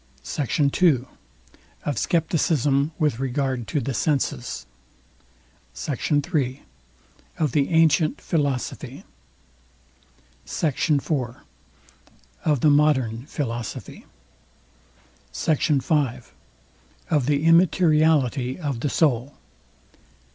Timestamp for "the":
3.79-3.93, 7.51-7.69, 12.61-12.71, 17.27-17.45, 18.79-18.89